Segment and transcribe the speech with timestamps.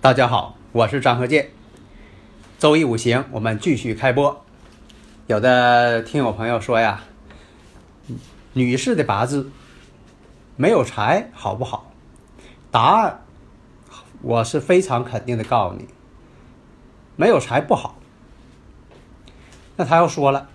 [0.00, 1.50] 大家好，我是张和建。
[2.56, 4.44] 周易五行，我们继续开播。
[5.26, 7.02] 有的听友朋友说呀，
[8.52, 9.50] 女士的八字
[10.54, 11.90] 没有财好不好？
[12.70, 13.22] 答案
[14.22, 15.88] 我是非常肯定的告诉你，
[17.16, 17.98] 没有财不好。
[19.74, 20.48] 那他又说了，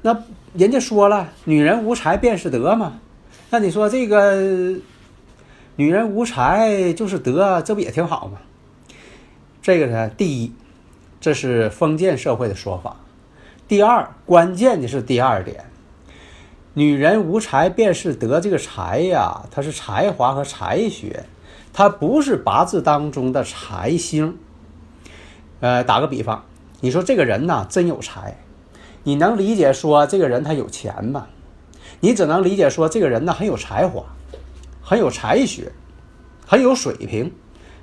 [0.00, 2.98] 那人家说了，女人无才便是德嘛。
[3.50, 4.80] 那你说这个
[5.76, 8.38] 女人无才就是德，这不也挺好吗？
[9.62, 10.54] 这个呢，第一，
[11.20, 12.96] 这是封建社会的说法；
[13.68, 15.66] 第二，关键的是第二点，
[16.72, 18.40] 女人无才便是德。
[18.40, 21.26] 这个才呀，它是才华和才学，
[21.74, 24.38] 它不是八字当中的财星。
[25.60, 26.46] 呃，打个比方，
[26.80, 28.38] 你说这个人呐，真有才，
[29.04, 31.26] 你能理解说这个人他有钱吗？
[32.00, 34.06] 你只能理解说这个人呢很有才华，
[34.80, 35.70] 很有才学，
[36.46, 37.30] 很有水平。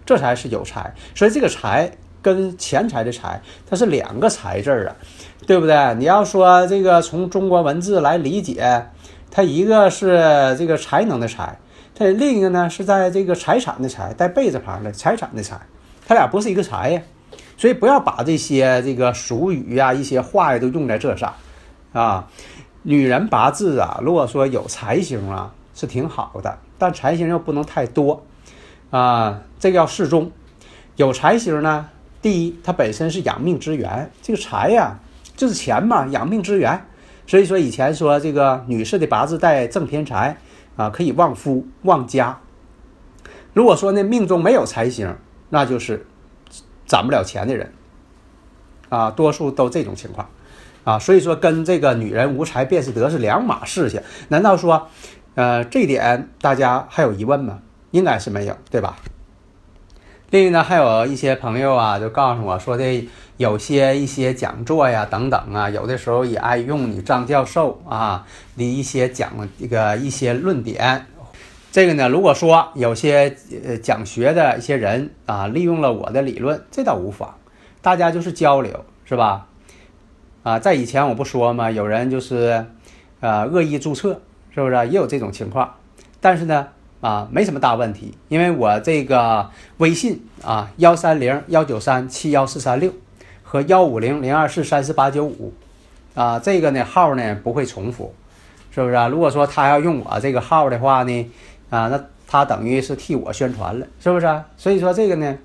[0.07, 1.91] 这才是有才，所以这个财
[2.21, 4.95] 跟钱财的财，它是两个财字啊，
[5.45, 5.93] 对不对？
[5.95, 8.87] 你要说这个从中国文字来理解，
[9.29, 11.59] 它一个是这个才能的才，
[11.93, 15.59] 它另一个呢是在这个财产的财带贝字旁的财产的财，
[16.07, 17.01] 它俩不是一个财呀。
[17.57, 21.33] 所以不要把这些这个俗语呀、一些话呀都用在这上
[21.91, 22.29] 啊。
[22.83, 28.23] 女人八字啊，如果说有财星啊，是挺好的，但财星又不能太多。
[28.89, 30.31] 啊，这个要适中。
[30.95, 31.89] 有财星呢，
[32.21, 34.09] 第一，它本身是养命之源。
[34.21, 34.99] 这个财呀，
[35.35, 36.85] 就是钱嘛，养命之源。
[37.27, 40.37] 所以说以前说这个女士的八字带正偏财
[40.75, 42.39] 啊，可以旺夫旺家。
[43.53, 45.15] 如果说呢命中没有财星，
[45.49, 46.05] 那就是
[46.85, 47.73] 攒不了钱的人。
[48.89, 50.29] 啊，多数都这种情况。
[50.85, 54.01] 啊，所以说跟这个女人无才便是德是两码事情。
[54.29, 54.87] 难道说，
[55.35, 57.59] 呃，这点大家还有疑问吗？
[57.91, 58.97] 应该是没有，对吧？
[60.29, 68.27] 另外呢，还有一些朋友啊，就告诉我说的，有些一些讲座呀等等啊，有的时候也爱用你张教授啊
[68.57, 71.05] 的一些讲这个一些论点。
[71.71, 77.35] 这个呢，如果说有些呃讲学的一些人啊，利用了我的理论，这倒无妨，
[77.81, 79.47] 大家就是交流，是吧？
[80.43, 82.65] 啊，在以前我不说嘛，有人就是
[83.21, 84.19] 呃恶意注册，
[84.53, 85.75] 是不是也有这种情况？
[86.19, 86.67] 但是呢。
[86.99, 92.91] 啊，没什么大问题，因为我这个微信啊，幺三零幺九三七幺四三六
[93.43, 95.53] 和幺五零零二四三四八九五
[96.15, 98.15] 啊，这个呢号呢不会重复，
[98.71, 99.07] 是不是啊？
[99.07, 101.31] 如果说他要用我这个号的话呢，
[101.69, 104.43] 啊，那他等于是替我宣传了，是不是？
[104.57, 105.37] 所以说这个呢，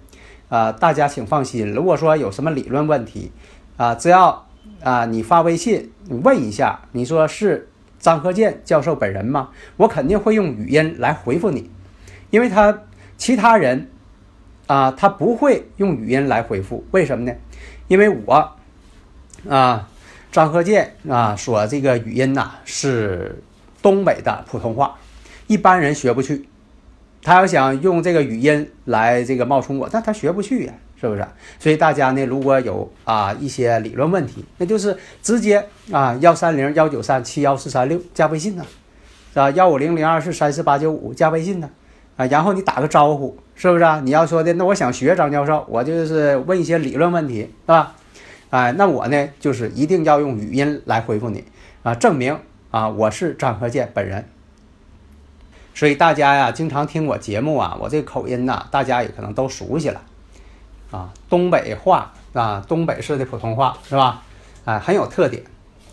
[0.48, 3.30] 啊，大家请放心，如果说有什么理论问题
[3.76, 4.46] 啊，只要
[4.82, 7.68] 啊你发微信，问一下，你说是。
[8.02, 9.50] 张和建教授本人吗？
[9.76, 11.70] 我肯定会用语音来回复你，
[12.30, 12.82] 因为他
[13.16, 13.88] 其他人
[14.66, 16.84] 啊，他不会用语音来回复。
[16.90, 17.32] 为什么呢？
[17.86, 18.52] 因为我
[19.48, 19.88] 啊，
[20.32, 23.40] 张和建啊，说这个语音呐是
[23.80, 24.98] 东北的普通话，
[25.46, 26.48] 一般人学不去。
[27.22, 30.74] 他要想用这个语音来这个冒充我，那他学不去呀。
[31.02, 31.26] 是不是？
[31.58, 38.64] 所以大家呢，如果有啊一些理论问题，那就是直接啊幺三零幺九三七幺四三六加微信呢，
[39.32, 39.50] 是吧？
[39.50, 41.68] 幺五零零二四三四八九五加微信呢，
[42.16, 44.00] 啊，然后你打个招呼，是不是啊？
[44.04, 47.96] 你要说的，那我想学张教授，我就是问一些理论问题，是吧？
[48.50, 51.42] 哎，那我呢，就是一定要用语音来回复你
[51.82, 52.38] 啊，证明
[52.70, 54.24] 啊我是张和建本人。
[55.74, 60.00] 所以大家呀，经常听我节目啊，我这个口音呐，大家也可能都熟悉了。
[60.92, 64.22] 啊，东北话啊，东北式的普通话是吧？
[64.64, 65.42] 啊，很有特点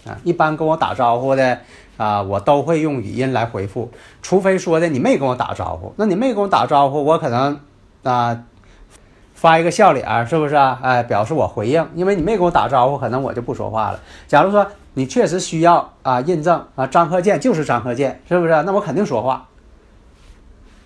[0.05, 0.15] 啊。
[0.23, 1.57] 一般跟我打招呼的
[1.97, 3.91] 啊，我都会用语音来回复，
[4.21, 7.59] 除非说的你没跟我打招呼，那你没跟我打招呼，我可能
[8.03, 8.43] 啊
[9.33, 10.79] 发一个笑脸，是不是啊？
[10.83, 13.99] 哎，表示我回应，因为你没跟我打招呼，可能我就不说话了。
[14.27, 18.63] 假如说你确实需要啊印证啊，张鹤建就是张鹤建，是不是？
[18.63, 19.48] 那我肯定说话。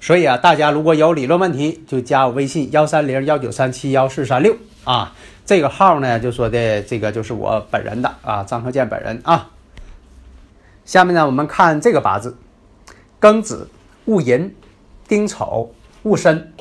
[0.04, 4.54] 所以啊，大家如果有理论问题，就加我微信幺三零幺九三七幺四三六
[4.84, 5.16] 啊。
[5.46, 9.50] 这个号呢，就说的这个就是我本人的啊，张和建本人啊。
[10.84, 12.36] 下面呢，我们看这个八字：
[13.22, 13.70] 庚子、
[14.04, 14.54] 戊寅、
[15.08, 16.52] 丁丑、戊申。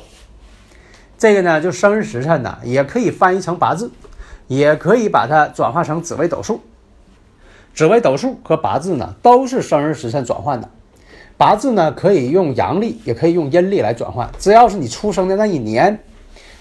[1.17, 3.91] 这个呢，就生日时辰呢，也可以翻译成八字，
[4.47, 6.61] 也可以把它转化成紫微斗数。
[7.75, 10.69] 紫微斗数和八字呢，都是生日时辰转换的。
[11.43, 15.99] 八字呢，可以用阳历，也可以用阴历来转换，只要是你出生的那一年。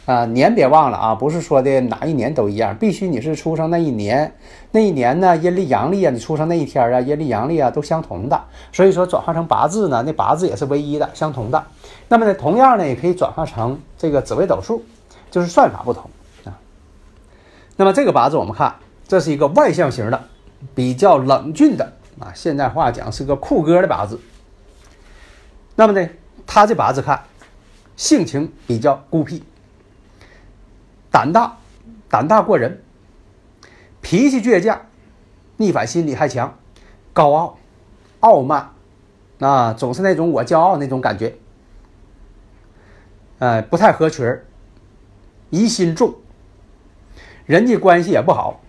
[0.06, 4.34] 啊，年别忘了啊，不是说的哪一年都一样，必须你是出生那一年，
[4.72, 8.42] 那一年呢，阴历阳历啊，你出生那一天啊，阴历阳历啊都相同的，
[8.72, 11.64] 所以说转化成八字呢，那八字也是唯一的，相同的。
[12.08, 14.82] 那么呢，同样呢，也可以转化成这个紫微斗数，
[15.30, 16.10] 就是算法不同
[16.44, 16.58] 啊。
[17.76, 18.74] 那么这个八字我们看，
[19.06, 20.20] 这是一个外向型的，
[20.74, 24.18] 比较冷峻的啊，现代话讲是个酷哥的八字。
[25.74, 26.08] 那么呢，
[26.46, 27.24] 他这八字看，
[27.96, 29.42] 性情比较孤僻。
[31.10, 31.58] 胆大，
[32.08, 32.82] 胆大过人，
[34.00, 34.86] 脾气倔强，
[35.56, 36.58] 逆反心理还强，
[37.12, 37.58] 高傲，
[38.20, 38.70] 傲慢，
[39.40, 41.36] 啊，总是那种我骄傲那种感觉，
[43.38, 44.26] 哎，不太合群，
[45.50, 46.14] 疑心重，
[47.44, 48.60] 人际关系也不好，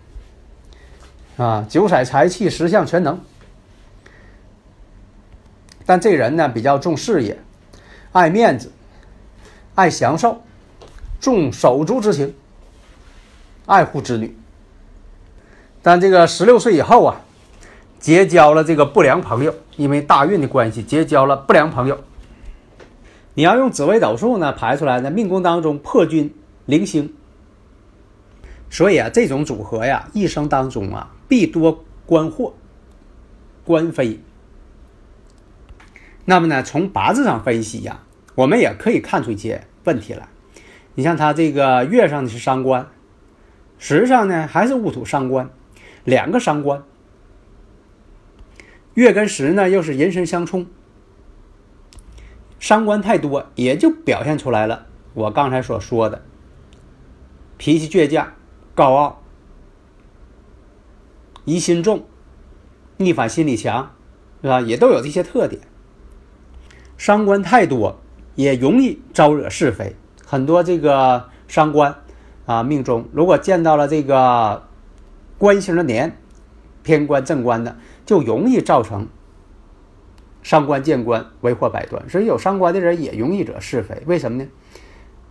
[1.37, 3.19] 啊，九色财气十项全能，
[5.85, 7.39] 但这人呢比较重事业，
[8.11, 8.71] 爱面子，
[9.75, 10.41] 爱享受。
[11.19, 12.35] 重手足之情，
[13.65, 14.35] 爱护子女，
[15.81, 17.21] 但这个十六岁以后啊，
[17.97, 21.97] 结交了这个不良朋友，因为大运的关系，结交了不良朋友。
[23.35, 26.35] 你要用紫微斗数呢排出来呢，命宫当中破军
[26.65, 27.13] 零星，
[28.69, 32.53] 所以啊，这种组合呀，一生当中啊，必多官祸、
[33.63, 34.19] 官非。
[36.25, 38.03] 那么呢，从八字上分析呀，
[38.35, 40.29] 我们也可以看出一些问题来。
[40.95, 42.87] 你像他这个月上的是伤官，
[43.77, 45.49] 时上呢还是戊土伤官，
[46.03, 46.83] 两个伤官。
[48.93, 50.67] 月跟时呢又是寅申相冲，
[52.59, 54.85] 伤官太多，也就表现出来了。
[55.15, 56.21] 我刚才所说的，
[57.57, 58.33] 脾气倔强、
[58.73, 59.23] 高傲、
[61.43, 62.05] 疑心重、
[62.97, 63.91] 逆反心理强，
[64.41, 64.61] 是吧？
[64.61, 65.61] 也都有这些特点。
[66.97, 67.99] 伤官太多，
[68.35, 69.95] 也容易招惹是非。
[70.25, 71.95] 很多这个伤官
[72.45, 74.63] 啊，命中如果见到了这个
[75.37, 76.17] 官星的年，
[76.81, 79.07] 偏官正官的，就容易造成
[80.41, 82.09] 伤官见官，为祸百端。
[82.09, 84.49] 所以有伤官的人也容易惹是非，为什么呢？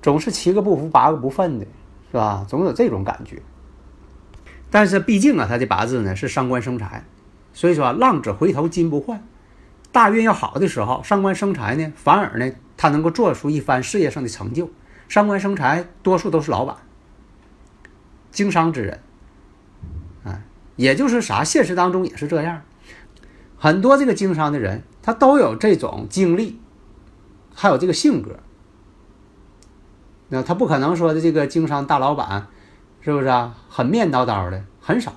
[0.00, 1.66] 总是七个不服八个不忿的，
[2.10, 2.44] 是吧？
[2.48, 3.40] 总有这种感觉。
[4.70, 7.04] 但是毕竟啊，他的八字呢是伤官生财，
[7.52, 9.22] 所以说浪子回头金不换。
[9.92, 14.70] 大运要好的时候，上官生财呢，反而呢他能够做出一番事业上的成就。
[15.08, 16.76] 上官生财，多数都是老板、
[18.30, 19.00] 经商之人，
[20.24, 20.40] 啊，
[20.76, 22.62] 也就是啥，现实当中也是这样。
[23.58, 26.58] 很多这个经商的人，他都有这种经历，
[27.54, 28.40] 还有这个性格。
[30.30, 32.46] 那他不可能说的这个经商大老板，
[33.02, 33.54] 是不是啊？
[33.68, 35.12] 很面叨叨的，很少，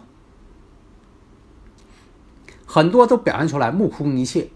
[2.65, 4.49] 很多都表现出来目空一切，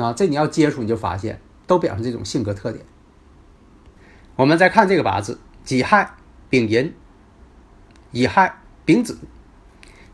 [0.00, 2.84] 啊，这你要接触你就发现，都表示这种性格特点。
[4.36, 6.14] 我们再看这个八字：己亥、
[6.48, 6.94] 丙寅、
[8.12, 9.18] 乙亥、丙子。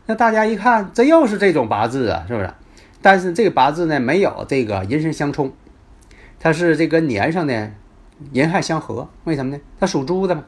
[0.05, 2.53] 那大家一看，这又是这种八字啊，是不是？
[3.01, 5.53] 但是这个八字呢，没有这个寅申相冲，
[6.39, 7.71] 它是这个年上呢，
[8.31, 9.07] 寅亥相合。
[9.23, 9.61] 为什么呢？
[9.79, 10.43] 它属猪的嘛，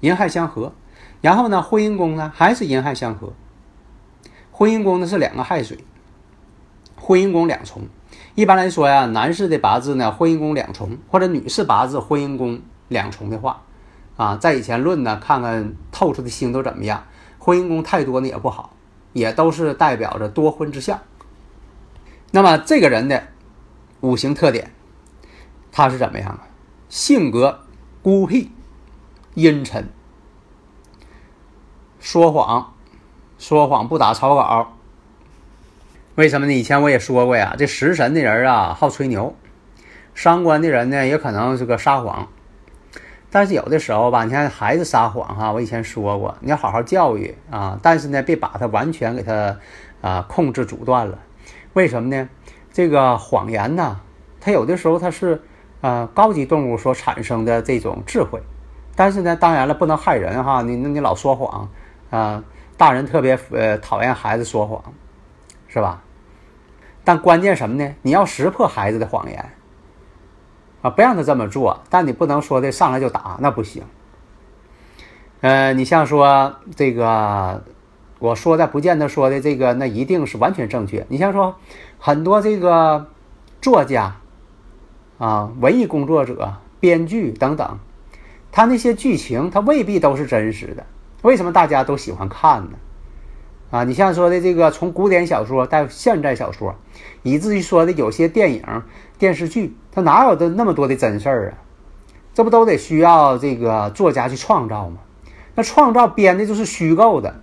[0.00, 0.72] 寅亥相合。
[1.20, 3.32] 然后呢，婚姻宫呢还是寅亥相合。
[4.50, 5.78] 婚姻宫呢是两个亥水，
[6.96, 7.82] 婚姻宫两重。
[8.34, 12.60] 一般来说呀，男士的八字呢，婚姻宫两重，或者女士八字婚姻宫。
[12.88, 13.62] 两重的话，
[14.18, 17.04] 啊，在以前论呢，看看透出的星都怎么样。
[17.38, 18.74] 婚姻宫太多呢也不好，
[19.14, 21.00] 也都是代表着多婚之相。
[22.32, 23.28] 那么这个人的
[24.02, 24.72] 五行特点，
[25.70, 26.40] 他是怎么样啊？
[26.90, 27.60] 性格
[28.02, 28.52] 孤僻、
[29.32, 29.88] 阴沉，
[31.98, 32.74] 说谎，
[33.38, 34.76] 说谎不打草稿。
[36.14, 36.52] 为什么呢？
[36.52, 39.34] 以前我也说过呀，这食神的人啊，好吹牛；
[40.14, 42.28] 伤官的人呢，也可能是个撒谎。
[43.30, 47.78] 但是有的时候吧，你看孩子撒谎哈，我以前说过，你要好好教育啊。
[47.82, 49.56] 但是呢，别把他完全给他
[50.02, 51.18] 啊控制阻断了。
[51.72, 52.28] 为什么呢？
[52.70, 53.98] 这个谎言呢，
[54.38, 55.40] 它有的时候它是
[55.80, 58.38] 啊高级动物所产生的这种智慧。
[58.94, 60.60] 但是呢，当然了，不能害人哈。
[60.60, 61.70] 你那你老说谎
[62.10, 62.44] 啊，
[62.76, 64.92] 大人特别呃讨厌孩子说谎，
[65.72, 66.02] 是吧？
[67.02, 67.94] 但关键什么呢？
[68.02, 69.52] 你要识破孩子的谎言。
[70.82, 73.84] 啊，不让他这么做，但你不能说的上来就打，那不行。
[75.40, 77.62] 呃，你像说这个，
[78.18, 81.06] 我说的不见得说的这个，那一定是完全正确。
[81.08, 81.56] 你像说
[81.98, 83.06] 很多这个
[83.60, 84.16] 作家
[85.18, 87.78] 啊、文艺工作者、编剧等等，
[88.50, 90.84] 他那些剧情他未必都是真实的。
[91.22, 92.78] 为什么大家都喜欢看呢？
[93.72, 96.76] 啊，你像说的这个，从古典小说到现代小说，
[97.22, 98.62] 以至于说的有些电影、
[99.16, 101.58] 电视剧，它哪有的那么多的真事儿啊？
[102.34, 104.98] 这不都得需要这个作家去创造吗？
[105.54, 107.34] 那创造编的就是虚构的。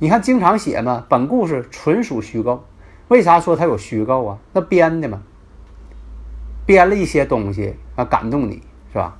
[0.00, 2.64] 你看，经常写嘛，本故事纯属虚构。
[3.06, 4.38] 为啥说它有虚构啊？
[4.52, 5.22] 那编的嘛，
[6.66, 8.60] 编了一些东西啊，感动你
[8.92, 9.16] 是吧？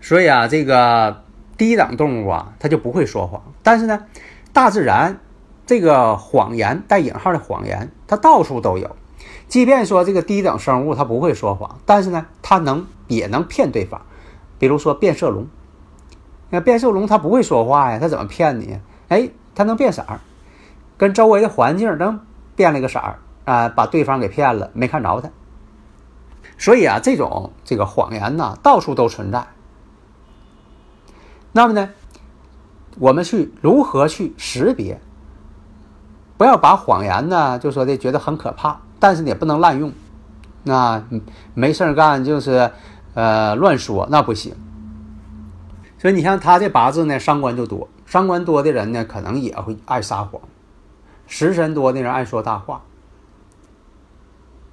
[0.00, 1.22] 所以啊，这个
[1.58, 3.42] 低等动物啊，它就不会说谎。
[3.62, 4.06] 但是呢，
[4.54, 5.20] 大自然
[5.64, 8.96] 这个谎言带引号的谎言，它到处都有。
[9.48, 14.00] 即便说这个低等生物它不会说谎，但是呢，它能也能骗对方。
[14.58, 15.46] 比如说变色龙，
[16.50, 18.78] 那变色龙它不会说话呀，它怎么骗你？
[19.08, 20.20] 哎，它能变色儿，
[20.96, 22.20] 跟周围的环境能
[22.56, 25.30] 变了个色儿啊，把对方给骗了，没看着它。
[26.58, 29.46] 所以啊，这种这个谎言呐，到处都存在。
[31.52, 31.90] 那么呢，
[32.98, 35.00] 我们去如何去识别？
[36.42, 39.92] 不要把谎言呢，就说的觉得很可怕，但是你也不能滥用。
[40.64, 41.00] 那
[41.54, 42.68] 没事干就是
[43.14, 44.52] 呃乱说，那不行。
[45.98, 50.40] 所以你像他这八字呢，伤官就多，伤官多的人呢，可能也会爱撒谎；
[51.28, 52.82] 食神多的人爱说大话，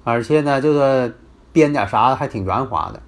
[0.02, 1.16] 而且呢，就是
[1.52, 3.00] 编点啥还挺圆滑的。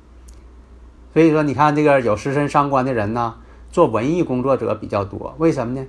[1.13, 3.35] 所以说，你看这个有食神伤官的人呢，
[3.73, 5.35] 做文艺工作者比较多。
[5.39, 5.85] 为什么呢？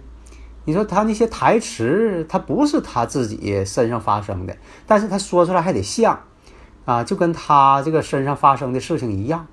[0.65, 4.55] 你说他那些台词，他不是他自己身上发生的，
[4.87, 6.23] 但是他说出来还得像，
[6.85, 9.47] 啊，就跟他这个身上发生的事情一样，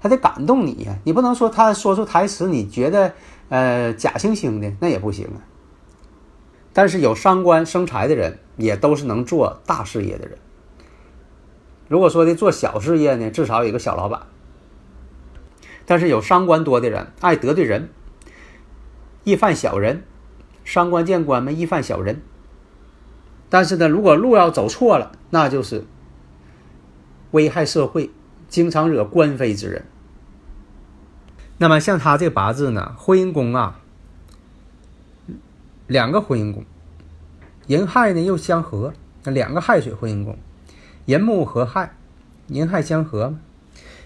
[0.00, 0.98] 他得感动你呀。
[1.04, 3.14] 你不能说他说出台词，你觉得
[3.48, 5.38] 呃假惺惺的，那也不行啊。
[6.72, 10.36] 但是有伤官生财的人，也都是能做大事业的人。
[11.88, 14.22] 如果说的做小事业呢，至少有个小老板。
[15.86, 17.88] 但是有伤官多的人，爱得罪人，
[19.22, 20.02] 易犯小人。
[20.66, 22.20] 伤官见官嘛，易犯小人。
[23.48, 25.84] 但是呢，如果路要走错了，那就是
[27.30, 28.10] 危害社会，
[28.48, 29.84] 经常惹官非之人。
[31.58, 33.80] 那么像他这八字呢，婚姻宫啊，
[35.86, 36.64] 两个婚姻宫，
[37.68, 38.92] 寅亥呢又相合，
[39.22, 40.36] 那两个亥水婚姻宫，
[41.04, 41.96] 寅木合亥，
[42.48, 43.36] 寅亥相合。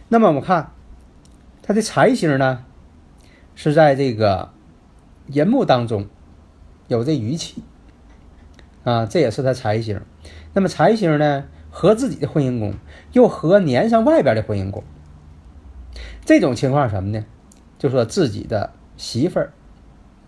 [0.09, 0.73] 那么我们看
[1.63, 2.65] 他的财星呢，
[3.55, 4.51] 是在这个
[5.29, 6.07] 寅木当中。
[6.91, 7.63] 有这余气
[8.83, 10.01] 啊，这也是他财星。
[10.55, 12.75] 那么财星呢，和自己的婚姻宫，
[13.13, 14.83] 又和年上外边的婚姻宫。
[16.25, 17.25] 这种情况什么呢？
[17.79, 19.53] 就说自己的媳妇儿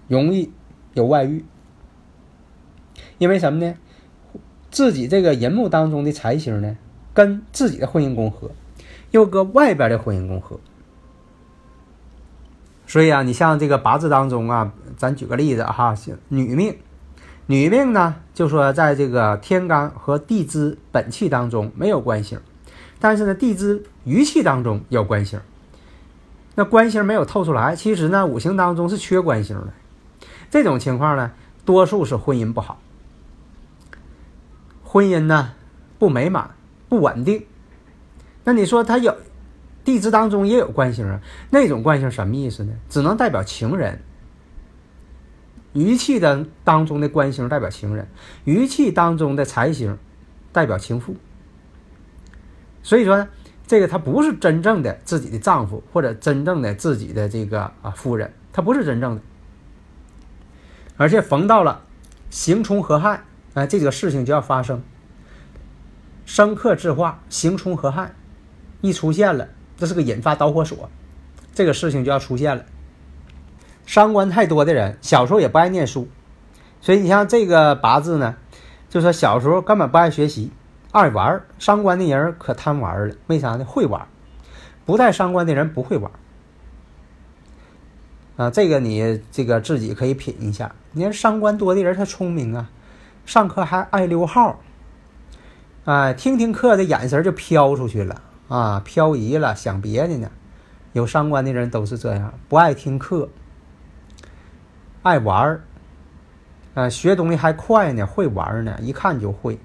[0.06, 0.52] 容易
[0.94, 1.44] 有外遇，
[3.18, 3.74] 因为什么呢？
[4.70, 6.78] 自己这个人木当中的财星呢，
[7.12, 8.52] 跟自己的婚姻宫合，
[9.10, 10.60] 又跟外边的婚姻宫合。
[12.92, 15.94] 所以啊，你像这个八字当中啊，咱举个例子哈，
[16.28, 16.76] 女命，
[17.46, 22.38] 女命呢，就说在这个天干和地支本气当中没有官星，
[23.00, 25.40] 但是呢，地支余气当中有官星。
[26.54, 29.68] 那官星没有透出来，其实呢，五行当中是缺官星的。
[30.50, 31.30] 这种情况呢，
[31.64, 32.78] 多数是婚姻不好，
[34.84, 35.52] 婚姻呢
[35.98, 36.50] 不美满、
[36.90, 37.46] 不稳定。
[38.44, 39.16] 那你说他有？
[39.84, 41.20] 地支当中也有官星啊，
[41.50, 42.72] 那种官星什么意思呢？
[42.88, 44.00] 只能代表情人。
[45.72, 48.06] 余气的当中的官星代表情人，
[48.44, 49.96] 余气当中的财星
[50.52, 51.16] 代表情妇。
[52.82, 53.28] 所以说呢，
[53.66, 59.22] 这个他不是真正的自己的丈夫，或者真正的自己的这个啊夫人，他不是真正的。
[60.98, 61.82] 而且逢到了
[62.28, 63.24] 刑冲合害，
[63.54, 64.82] 哎，这个事情就要发生。
[66.26, 68.14] 生克制化，刑冲合害，
[68.82, 69.48] 一出现了。
[69.82, 70.88] 这是个引发导火索，
[71.52, 72.64] 这个事情就要出现了。
[73.84, 76.06] 伤官太多的人，小时候也不爱念书，
[76.80, 78.36] 所以你像这个八字呢，
[78.88, 80.52] 就说小时候根本不爱学习，
[80.92, 81.42] 爱玩。
[81.58, 83.64] 伤官的人可贪玩了，为啥呢？
[83.64, 84.06] 会玩。
[84.86, 86.12] 不带伤官的人不会玩。
[88.36, 90.72] 啊，这个你这个自己可以品一下。
[90.92, 92.70] 你看伤官多的人他聪明啊，
[93.26, 94.60] 上课还爱溜号，
[95.86, 98.22] 哎，听听课的眼神就飘出去了。
[98.52, 100.30] 啊，漂移了，想别的呢。
[100.92, 103.30] 有伤官的人都是这样，不爱听课，
[105.02, 105.64] 爱玩儿。
[106.74, 109.58] 啊，学东西还快呢，会玩呢，一看就会。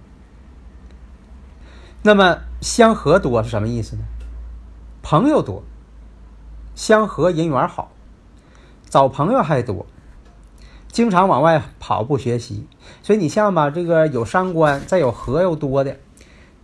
[2.01, 4.03] 那么相合多是什么意思呢？
[5.01, 5.63] 朋友多，
[6.73, 7.91] 相合人缘好。
[8.89, 9.85] 找朋友还多，
[10.87, 12.65] 经常往外跑不学习。
[13.03, 15.97] 所以你像吧，这个有三观，再有合又多的，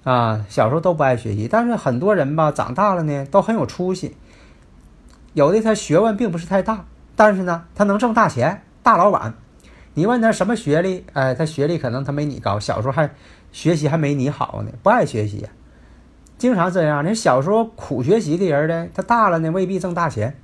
[0.03, 4.17] 啊，小时候都不爱学习，但是很多人吧，长大了呢，都很有出息。
[5.33, 9.33] 有的他学问并不是太大，但是呢，他能挣大钱，大老板。
[9.93, 11.05] 你问他什么学历？
[11.13, 13.09] 哎，他学历可能他没你高，小时候还
[13.51, 15.47] 学习还没你好呢，不爱学习，
[16.37, 17.05] 经常这样。
[17.05, 20.35] 你小时候苦学习的人呢，他大了呢未必挣大钱。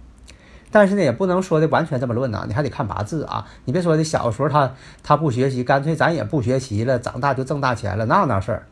[0.72, 3.46] 但是呢，也不能说的完全这么论呐，你还得看八字啊。
[3.66, 4.72] 你别说的小时候他
[5.04, 8.64] 他不学习，干脆咱也不学习了，长大就挣大钱了，那那事儿。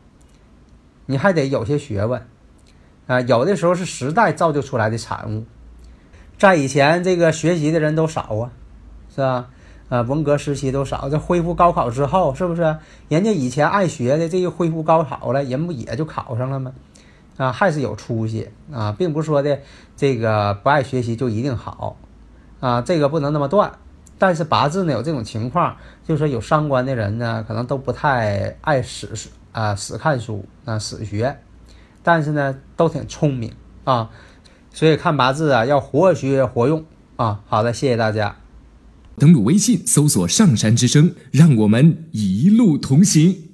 [1.10, 2.22] 你还得有些学问
[3.06, 5.46] 啊，有的时候是时代造就出来的产物。
[6.36, 8.52] 在以前，这个学习的人都少啊，
[9.08, 9.48] 是吧？
[9.88, 11.08] 啊，文革时期都少。
[11.08, 12.76] 这恢复高考之后，是不是？
[13.08, 16.72] 人家以前爱学的，这一恢复高考了，人不也就考上了吗？
[17.38, 19.60] 啊，还是有出息啊，并不是说的
[19.96, 21.96] 这个不爱学习就一定好
[22.60, 23.72] 啊，这个不能那么断。
[24.18, 29.14] 但是八字呢有这种情况，就是说有伤官的人呢，可能都不太爱死
[29.58, 31.36] 啊死看书啊死学，
[32.04, 34.08] 但是呢都挺聪明啊。
[34.72, 36.84] 所以看八字啊，要活学活用
[37.16, 37.40] 啊！
[37.48, 38.36] 好的，谢谢大家。
[39.16, 43.47] 登录微信，搜索“上山之声”，让我们一路同行。